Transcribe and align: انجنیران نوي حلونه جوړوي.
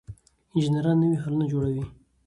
انجنیران 0.53 0.95
نوي 1.01 1.17
حلونه 1.23 1.45
جوړوي. 1.51 1.83